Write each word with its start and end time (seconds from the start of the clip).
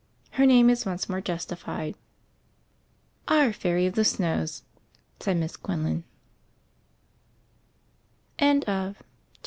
Her 0.31 0.47
name 0.47 0.71
is 0.71 0.83
once 0.83 1.07
more 1.07 1.21
justified." 1.21 1.93
"Our 3.27 3.53
Fairy 3.53 3.85
of 3.85 3.93
the 3.93 4.03
Snows," 4.03 4.63
said 5.19 5.37
Miss 5.37 5.55
Quinlan. 5.55 6.05